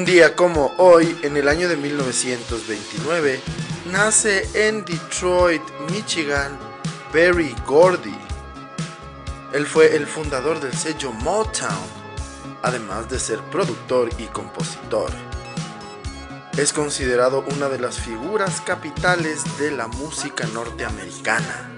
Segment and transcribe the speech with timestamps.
[0.00, 3.38] Un día como hoy, en el año de 1929,
[3.92, 6.58] nace en Detroit, Michigan,
[7.12, 8.16] Barry Gordy.
[9.52, 11.68] Él fue el fundador del sello Motown,
[12.62, 15.10] además de ser productor y compositor.
[16.56, 21.70] Es considerado una de las figuras capitales de la música norteamericana.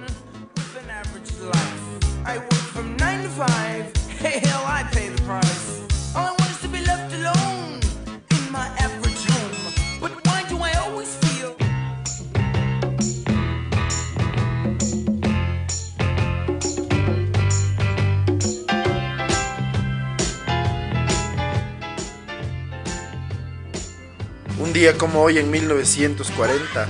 [24.91, 26.89] Como hoy en 1940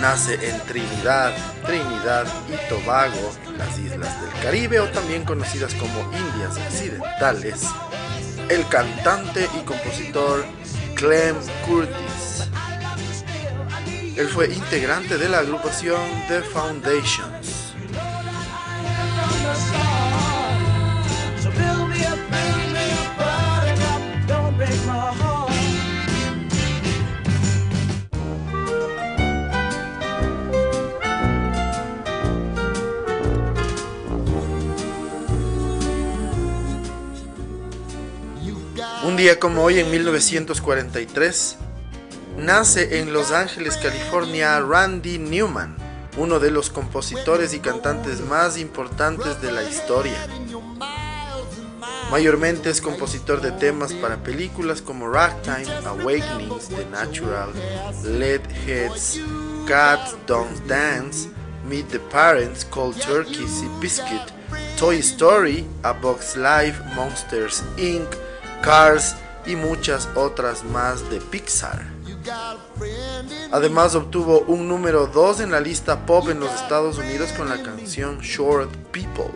[0.00, 1.34] nace en Trinidad,
[1.66, 7.66] Trinidad y Tobago, las islas del Caribe o también conocidas como Indias Occidentales,
[8.48, 10.44] el cantante y compositor
[10.94, 11.34] Clem
[11.66, 12.48] Curtis.
[14.16, 17.39] Él fue integrante de la agrupación The Foundations.
[39.20, 41.56] Día como hoy en 1943,
[42.38, 45.76] nace en Los Ángeles, California, Randy Newman,
[46.16, 50.16] uno de los compositores y cantantes más importantes de la historia.
[52.10, 57.52] Mayormente es compositor de temas para películas como Ragtime, Awakenings, The Natural,
[58.66, 59.20] Heads,
[59.66, 61.28] Cats Don't Dance,
[61.68, 64.32] Meet the Parents, Cold Turkey, Sea Biscuit,
[64.78, 68.08] Toy Story, A Box Life, Monsters Inc.,
[68.62, 69.16] Cars
[69.46, 71.86] y muchas otras más de Pixar.
[73.50, 77.62] Además obtuvo un número 2 en la lista pop en los Estados Unidos con la
[77.62, 79.32] canción Short People.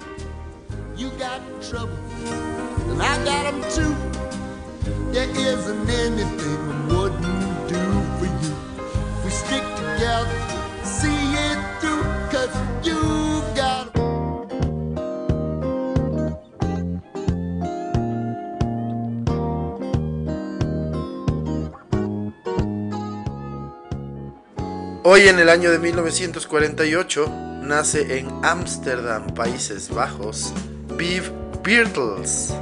[25.15, 27.31] Hoy en el año de 1948
[27.63, 30.53] nace en Ámsterdam, Países Bajos,
[30.99, 31.31] Viv
[31.63, 32.53] Beatles.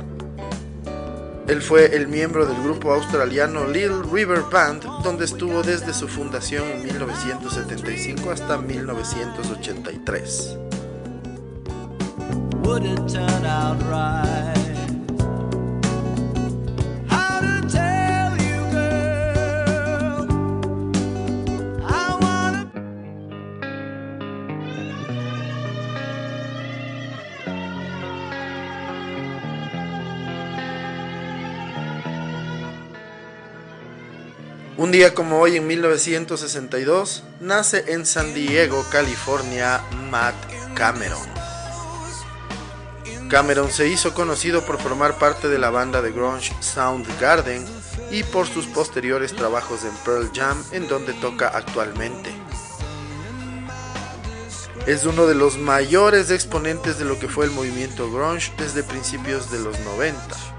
[1.48, 6.68] Él fue el miembro del grupo australiano Little River Band, donde estuvo desde su fundación
[6.68, 10.58] en 1975 hasta 1983.
[34.92, 39.80] Un día como hoy en 1962 nace en San Diego, California,
[40.10, 40.34] Matt
[40.74, 41.26] Cameron.
[43.30, 47.64] Cameron se hizo conocido por formar parte de la banda de grunge Soundgarden
[48.10, 52.30] y por sus posteriores trabajos en Pearl Jam en donde toca actualmente.
[54.86, 59.50] Es uno de los mayores exponentes de lo que fue el movimiento grunge desde principios
[59.50, 60.51] de los 90.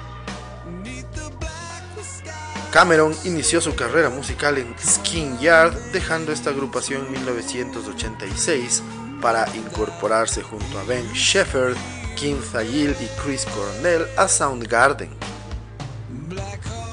[2.73, 8.81] Cameron inició su carrera musical en Skin Yard, dejando esta agrupación en 1986
[9.21, 11.77] para incorporarse junto a Ben Shepherd,
[12.15, 15.11] Kim Thayil y Chris Cornell a Soundgarden.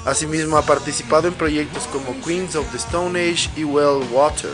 [0.05, 4.53] Asimismo ha participado en proyectos como Queens of the Stone Age y Well Water.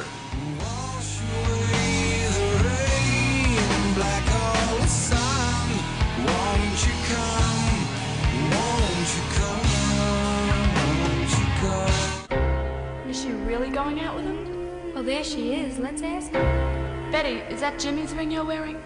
[17.16, 18.76] Betty, is that Jimmy's ring you're wearing?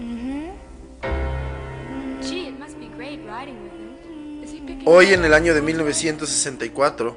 [0.00, 0.48] Mm-hmm.
[2.22, 4.42] Gee, it must be great riding with him.
[4.42, 7.14] Is he picking Hoy en el año de 1964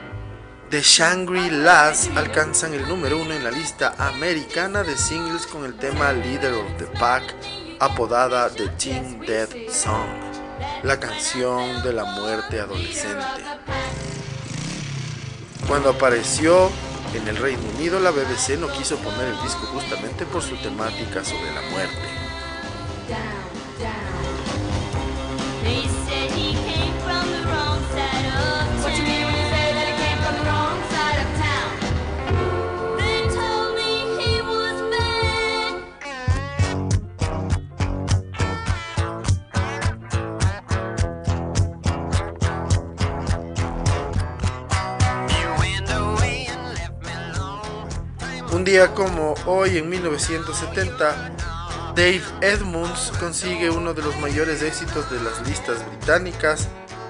[0.69, 6.11] The Shangri-Las alcanzan el número uno en la lista americana de singles con el tema
[6.11, 7.33] Leader of the Pack,
[7.79, 10.09] apodada The Teen Death Song,
[10.83, 13.45] la canción de la muerte adolescente.
[15.65, 16.69] Cuando apareció
[17.13, 21.23] en el Reino Unido, la BBC no quiso poner el disco justamente por su temática
[21.23, 22.29] sobre la muerte.
[48.59, 51.31] Un día como hoy, en 1970,
[51.95, 56.67] Dave Edmunds consigue uno de los mayores éxitos de las listas británicas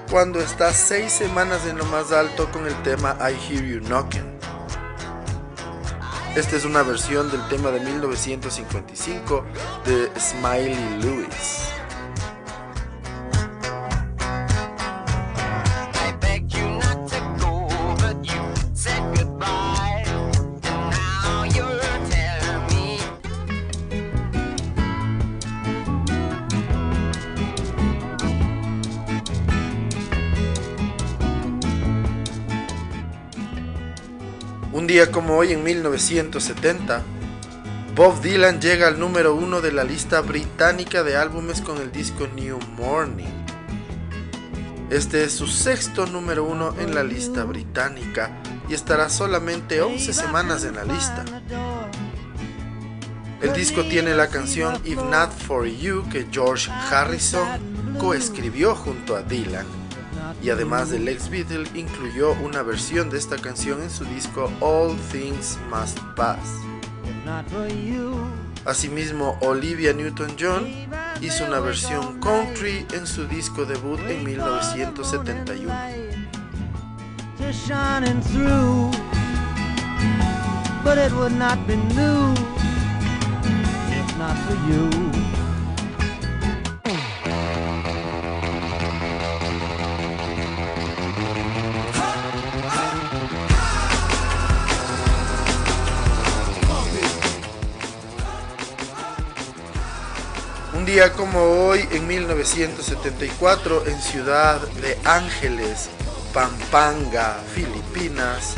[0.08, 4.38] cuando está seis semanas en lo más alto con el tema I Hear You Knocking.
[6.36, 9.44] Esta es una versión del tema de 1955
[9.86, 11.69] de Smiley Lewis.
[34.90, 37.04] Día como hoy en 1970,
[37.94, 42.26] Bob Dylan llega al número uno de la lista británica de álbumes con el disco
[42.26, 43.44] New Morning.
[44.90, 50.64] Este es su sexto número uno en la lista británica y estará solamente 11 semanas
[50.64, 51.24] en la lista.
[53.40, 57.46] El disco tiene la canción If Not For You que George Harrison
[57.96, 59.79] coescribió junto a Dylan
[60.42, 64.96] y además del ex Beatle incluyó una versión de esta canción en su disco All
[65.12, 66.38] Things Must Pass.
[68.64, 70.66] Asimismo, Olivia Newton-John
[71.20, 75.72] hizo una versión country en su disco debut en 1971.
[100.90, 105.88] Día como hoy, en 1974, en Ciudad de Ángeles,
[106.34, 108.56] Pampanga, Filipinas,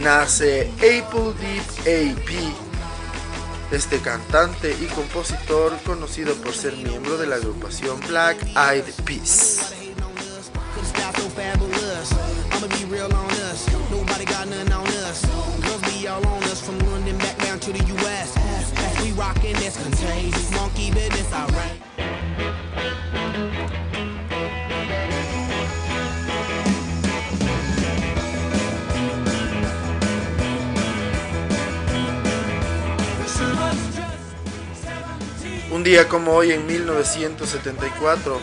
[0.00, 8.00] nace Apple Deep AP, este cantante y compositor conocido por ser miembro de la agrupación
[8.08, 9.74] Black Eyed Peas.
[35.70, 38.40] Un día como hoy en 1974,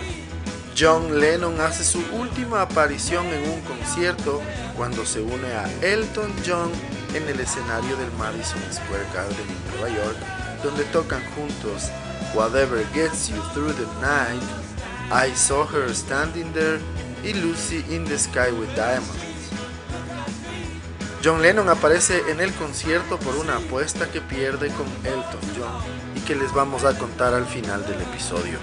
[0.78, 4.42] John Lennon hace su última aparición en un concierto
[4.78, 6.70] cuando se une a Elton John
[7.16, 10.18] en el escenario del Madison Square Garden en Nueva York,
[10.66, 11.92] donde tocan juntos
[12.34, 14.42] Whatever Gets You Through the Night,
[15.12, 16.80] I Saw Her Standing There
[17.24, 19.52] y Lucy in the Sky with Diamonds.
[21.24, 25.82] John Lennon aparece en el concierto por una apuesta que pierde con Elton John
[26.16, 28.58] y que les vamos a contar al final del episodio.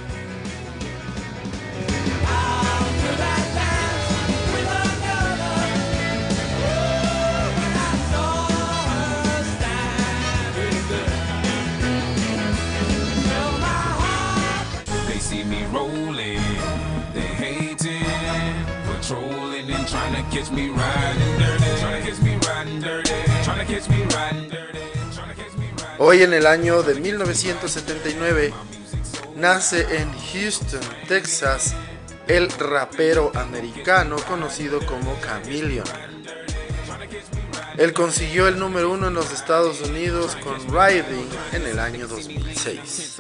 [25.98, 28.54] Hoy en el año de 1979
[29.36, 31.74] nace en Houston, Texas,
[32.28, 36.11] el rapero americano conocido como Chameleon.
[37.78, 43.16] Él consiguió el número uno en los Estados Unidos con Riding en el año 2006.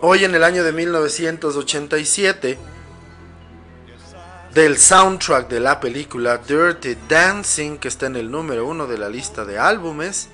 [0.00, 2.58] Hoy en el año de 1987
[4.58, 9.08] del soundtrack de la película Dirty Dancing, que está en el número uno de la
[9.08, 10.30] lista de álbumes,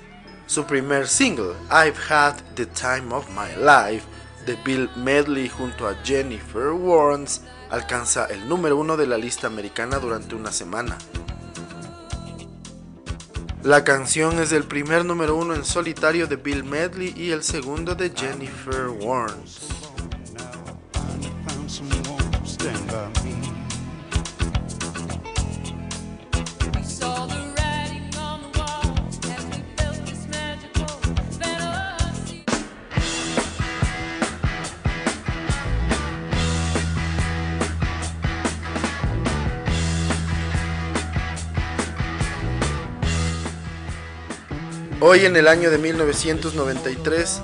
[0.47, 4.07] su primer single, I've Had the Time of My Life,
[4.47, 9.99] de Bill Medley junto a Jennifer Warnes, alcanza el número uno de la lista americana
[9.99, 10.97] durante una semana.
[13.61, 17.93] La canción es el primer número uno en solitario de Bill Medley y el segundo
[17.93, 19.67] de Jennifer Warnes.
[45.01, 47.41] Hoy en el año de 1993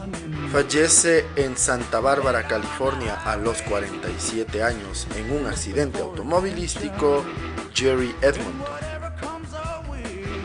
[0.54, 7.26] fallece en Santa Bárbara, California, a los 47 años en un accidente automovilístico
[7.74, 8.66] Jerry Edmonton.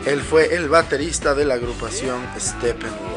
[0.05, 3.16] Él fue el baterista de la agrupación Steppenwolf.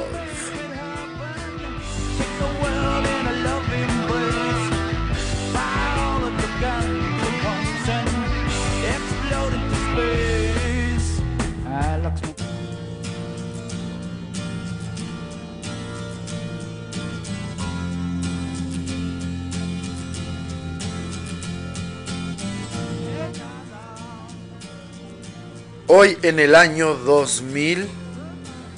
[25.93, 27.85] Hoy en el año 2000,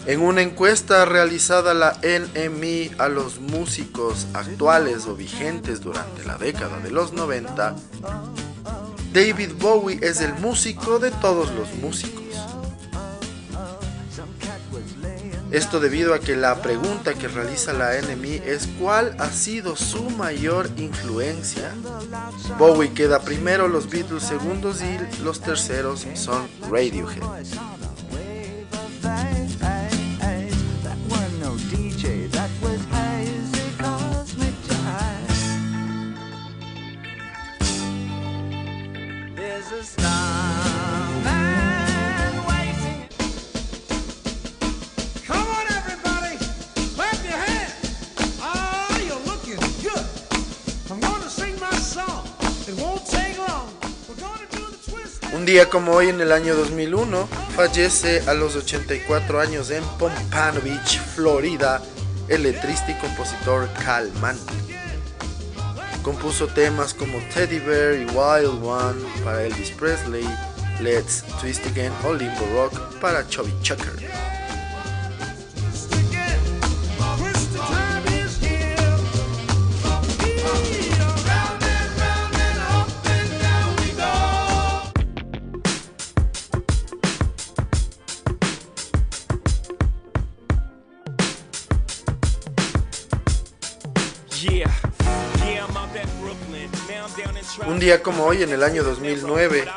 [0.06, 6.78] en una encuesta realizada la NME a los músicos actuales o vigentes durante la década
[6.78, 7.76] de los 90,
[9.12, 12.21] David Bowie es el músico de todos los músicos.
[15.52, 20.08] Esto debido a que la pregunta que realiza la NME es cuál ha sido su
[20.08, 21.74] mayor influencia.
[22.58, 27.22] Bowie queda primero, los Beatles segundos y los terceros son Radiohead.
[55.42, 60.60] Un día como hoy en el año 2001 fallece a los 84 años en Pompano
[60.60, 61.82] Beach, Florida,
[62.28, 64.38] el letrista y compositor Cal Mann.
[66.04, 70.24] Compuso temas como Teddy Bear y Wild One para Elvis Presley,
[70.80, 74.31] Let's Twist Again o Limbo Rock para Chubby Chucker.
[97.66, 99.68] Un día como hoy, en el año 2009,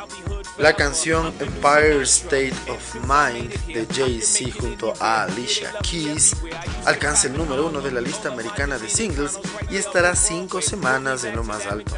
[0.58, 6.34] la canción Empire State of Mind de Jay-Z junto a Alicia Keys
[6.86, 9.38] alcanza el número uno de la lista americana de singles
[9.70, 11.92] y estará cinco semanas en lo más alto.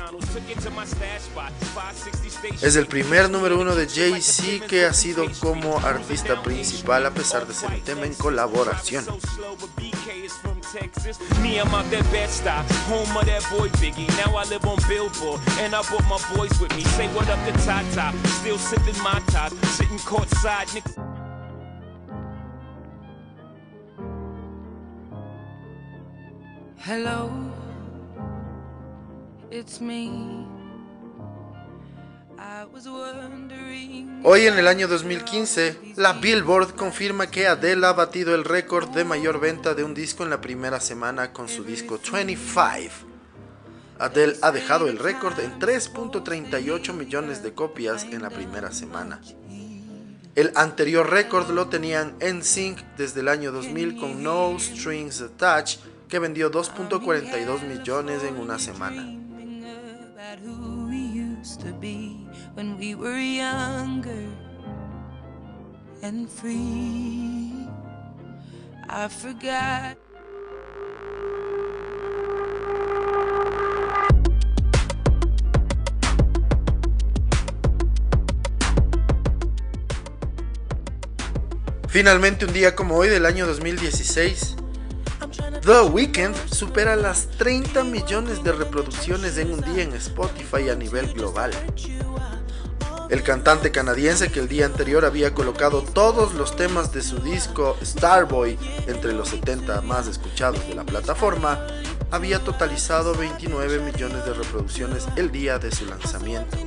[2.61, 7.47] Es el primer número uno de Jay-Z que ha sido como artista principal a pesar
[7.47, 9.07] de ser un tema en colaboración.
[10.75, 14.07] Me, I'm out that bed stop, home of that boy Biggie.
[14.19, 16.83] Now I live on Billboard, and I brought my boys with me.
[16.83, 20.93] Say what up to Tata, still sipping my top, sitting courtside, nigga.
[26.77, 27.33] Hello,
[29.51, 30.58] it's me.
[34.23, 39.05] Hoy en el año 2015, la Billboard confirma que Adele ha batido el récord de
[39.05, 42.95] mayor venta de un disco en la primera semana con su disco 25.
[43.99, 49.21] Adele ha dejado el récord en 3.38 millones de copias en la primera semana.
[50.37, 56.21] El anterior récord lo tenían NSYNC desde el año 2000 con No Strings Attached, que
[56.21, 59.19] vendió 2.42 millones en una semana.
[62.59, 64.27] When we were younger
[66.03, 67.53] and free.
[68.89, 69.97] I forgot.
[81.87, 84.57] Finalmente, un día como hoy del año 2016,
[85.63, 91.13] The Weeknd supera las 30 millones de reproducciones en un día en Spotify a nivel
[91.13, 91.53] global.
[93.09, 97.75] El cantante canadiense que el día anterior había colocado todos los temas de su disco
[97.83, 101.67] Starboy entre los 70 más escuchados de la plataforma,
[102.11, 106.59] había totalizado 29 millones de reproducciones el día de su lanzamiento.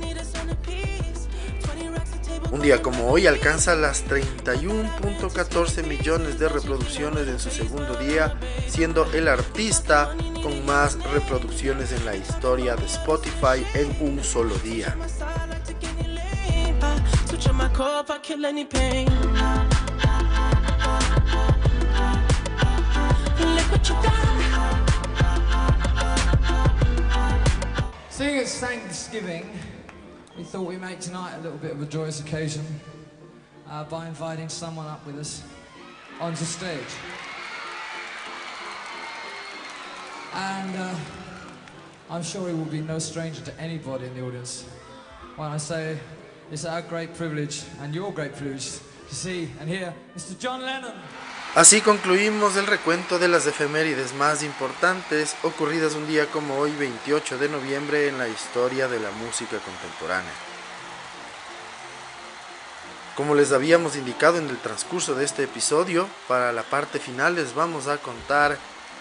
[2.50, 9.10] Un día como hoy alcanza las 31.14 millones de reproducciones en su segundo día, siendo
[9.12, 14.94] el artista con más reproducciones en la historia de Spotify en un solo día.
[30.36, 32.64] We thought we'd make tonight a little bit of a joyous occasion
[33.68, 35.42] uh, by inviting someone up with us
[36.20, 36.78] onto stage.
[40.34, 40.94] And uh,
[42.08, 44.64] I'm sure he will be no stranger to anybody in the audience.
[45.36, 45.98] When I say
[51.54, 57.38] Así concluimos el recuento de las efemérides más importantes ocurridas un día como hoy 28
[57.38, 60.32] de noviembre en la historia de la música contemporánea.
[63.16, 67.54] Como les habíamos indicado en el transcurso de este episodio, para la parte final les
[67.54, 68.58] vamos a contar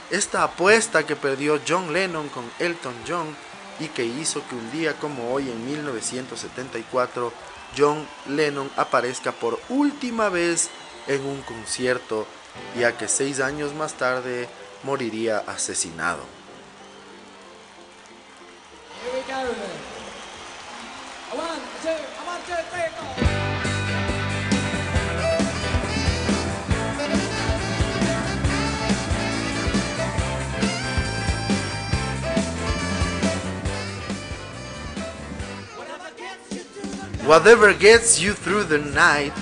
[0.10, 3.36] esta apuesta que perdió John Lennon con Elton John
[3.82, 7.34] y que hizo que un día como hoy en 1974
[7.76, 10.70] John Lennon aparezca por última vez
[11.08, 12.28] en un concierto
[12.78, 14.48] ya que seis años más tarde
[14.84, 16.22] moriría asesinado.
[37.28, 39.34] Whatever gets you through the night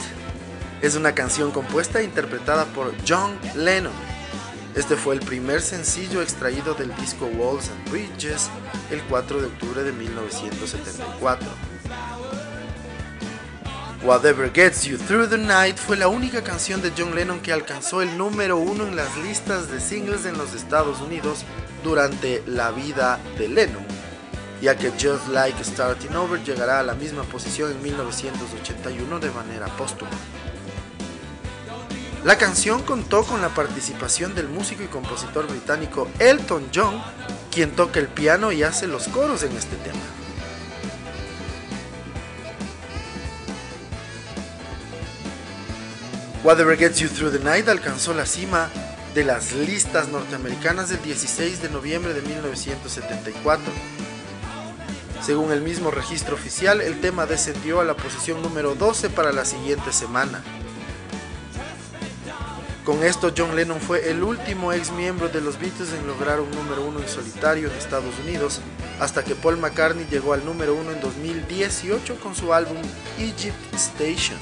[0.82, 3.94] es una canción compuesta e interpretada por John Lennon.
[4.76, 8.50] Este fue el primer sencillo extraído del disco Walls and Bridges
[8.92, 11.48] el 4 de octubre de 1974.
[14.04, 18.02] Whatever Gets You Through the Night fue la única canción de John Lennon que alcanzó
[18.02, 21.46] el número uno en las listas de singles en los Estados Unidos
[21.84, 23.86] durante la vida de Lennon,
[24.62, 29.68] ya que Just Like Starting Over llegará a la misma posición en 1981 de manera
[29.78, 30.12] póstuma.
[32.24, 37.02] La canción contó con la participación del músico y compositor británico Elton John,
[37.50, 40.00] quien toca el piano y hace los coros en este tema.
[46.44, 48.70] Whatever Gets You Through the Night alcanzó la cima
[49.14, 53.72] de las listas norteamericanas del 16 de noviembre de 1974.
[55.30, 59.46] Según el mismo registro oficial, el tema descendió a la posición número 12 para la
[59.46, 60.42] siguiente semana.
[62.84, 66.50] Con esto, John Lennon fue el último ex miembro de los Beatles en lograr un
[66.50, 68.60] número uno en solitario en Estados Unidos,
[69.00, 72.78] hasta que Paul McCartney llegó al número uno en 2018 con su álbum
[73.20, 74.40] Egypt Station.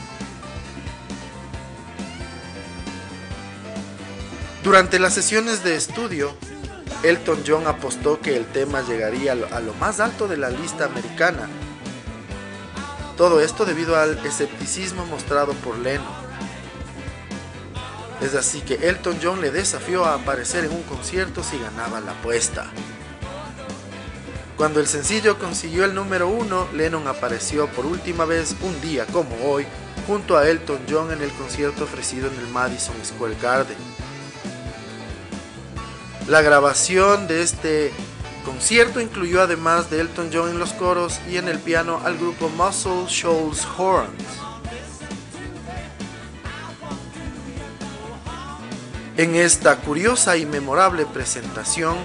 [4.64, 6.34] Durante las sesiones de estudio,
[7.04, 11.48] Elton John apostó que el tema llegaría a lo más alto de la lista americana.
[13.16, 16.28] Todo esto debido al escepticismo mostrado por Lennon
[18.22, 22.14] es así que Elton John le desafió a aparecer en un concierto si ganaba la
[22.14, 22.66] apuesta.
[24.56, 29.36] Cuando el sencillo consiguió el número uno, Lennon apareció por última vez un día como
[29.46, 29.68] hoy
[30.08, 33.78] junto a Elton John en el concierto ofrecido en el Madison Square Garden.
[36.28, 37.94] La grabación de este
[38.44, 42.50] concierto incluyó además de Elton John en los coros y en el piano al grupo
[42.50, 44.12] Muscle Shoals Horns.
[49.16, 51.96] En esta curiosa y memorable presentación,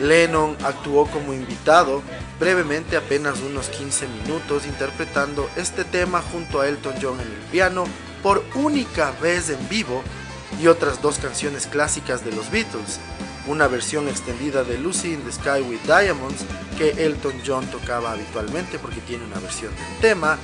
[0.00, 2.02] Lennon actuó como invitado
[2.40, 7.84] brevemente apenas unos 15 minutos interpretando este tema junto a Elton John en el piano
[8.24, 10.02] por única vez en vivo
[10.60, 13.00] y otras dos canciones clásicas de los Beatles,
[13.46, 16.44] una versión extendida de Lucy in the Sky with Diamonds
[16.78, 20.38] que Elton John tocaba habitualmente porque tiene una versión del tema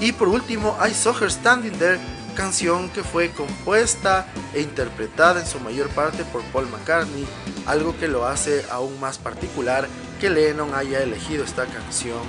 [0.00, 2.00] y por último I Saw Her Standing There
[2.36, 7.26] canción que fue compuesta e interpretada en su mayor parte por Paul McCartney,
[7.66, 9.88] algo que lo hace aún más particular
[10.20, 12.20] que Lennon haya elegido esta canción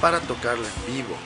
[0.00, 1.16] para tocarla en vivo.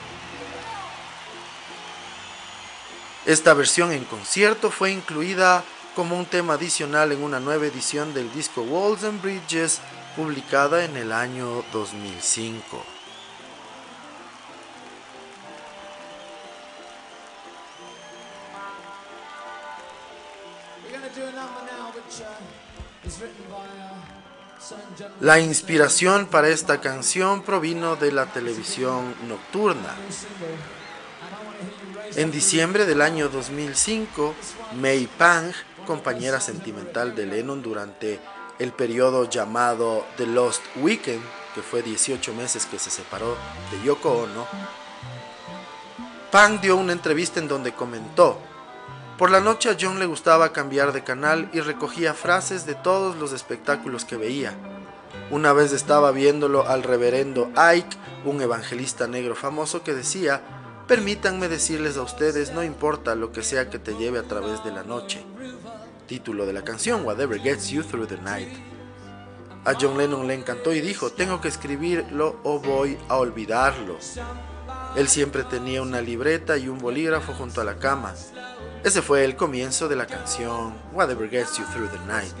[3.25, 5.63] Esta versión en concierto fue incluida
[5.99, 9.81] como un tema adicional en una nueva edición del disco Walls and Bridges
[10.15, 12.81] publicada en el año 2005.
[25.19, 29.97] La inspiración para esta canción provino de la televisión nocturna.
[32.15, 34.33] En diciembre del año 2005,
[34.79, 35.51] May Pang
[35.85, 38.19] compañera sentimental de Lennon durante
[38.59, 41.23] el periodo llamado The Lost Weekend,
[41.55, 43.35] que fue 18 meses que se separó
[43.71, 44.47] de Yoko Ono,
[46.31, 48.37] Pang dio una entrevista en donde comentó,
[49.17, 53.17] por la noche a John le gustaba cambiar de canal y recogía frases de todos
[53.17, 54.53] los espectáculos que veía.
[55.29, 60.41] Una vez estaba viéndolo al reverendo Ike, un evangelista negro famoso que decía,
[60.87, 64.71] permítanme decirles a ustedes, no importa lo que sea que te lleve a través de
[64.71, 65.21] la noche.
[66.09, 68.49] Título de la canción, Whatever Gets You Through the Night.
[69.63, 73.95] A John Lennon le encantó y dijo, tengo que escribirlo o voy a olvidarlo.
[74.95, 78.15] Él siempre tenía una libreta y un bolígrafo junto a la cama.
[78.83, 82.33] Ese fue el comienzo de la canción Whatever Gets You Through the Night.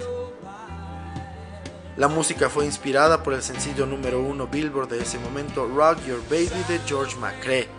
[1.95, 6.23] La música fue inspirada por el sencillo número uno Billboard de ese momento, Rock Your
[6.27, 7.78] Baby de George McCrae.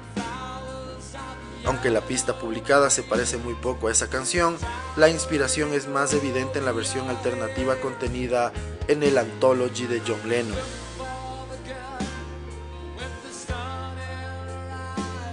[1.70, 4.56] Aunque la pista publicada se parece muy poco a esa canción,
[4.96, 8.52] la inspiración es más evidente en la versión alternativa contenida
[8.88, 10.58] en el Anthology de John Lennon.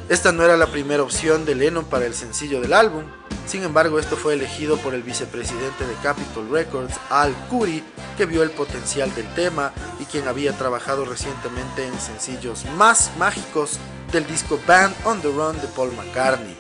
[0.10, 3.06] Esta no era la primera opción de Lennon para el sencillo del álbum,
[3.48, 7.84] sin embargo esto fue elegido por el vicepresidente de Capitol Records, Al Curry,
[8.16, 13.80] que vio el potencial del tema y quien había trabajado recientemente en sencillos más mágicos
[14.12, 16.58] del disco Band on the Run de Paul McCartney.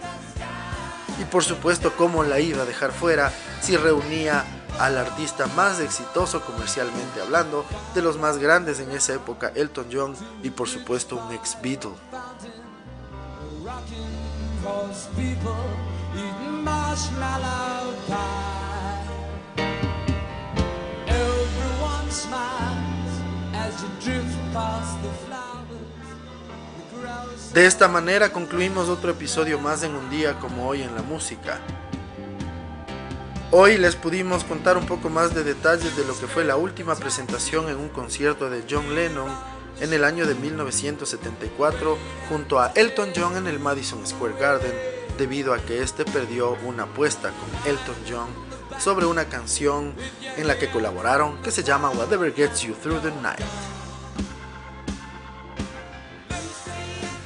[1.19, 3.31] Y por supuesto, ¿cómo la iba a dejar fuera
[3.62, 4.45] si reunía
[4.79, 10.15] al artista más exitoso comercialmente hablando, de los más grandes en esa época, Elton John,
[10.43, 11.91] y por supuesto un ex Beatle?
[27.53, 31.60] De esta manera concluimos otro episodio más en un día como hoy en la música.
[33.51, 36.95] Hoy les pudimos contar un poco más de detalles de lo que fue la última
[36.95, 39.29] presentación en un concierto de John Lennon
[39.79, 41.97] en el año de 1974
[42.29, 44.73] junto a Elton John en el Madison Square Garden
[45.17, 48.27] debido a que este perdió una apuesta con Elton John
[48.77, 49.95] sobre una canción
[50.36, 53.39] en la que colaboraron que se llama Whatever Gets You Through the Night.